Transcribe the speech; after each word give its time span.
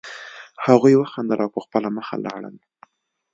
هغوی 0.65 0.93
وخندل 0.97 1.39
او 1.45 1.49
په 1.55 1.59
خپله 1.65 1.89
مخه 1.97 2.15
لاړل 2.25 2.55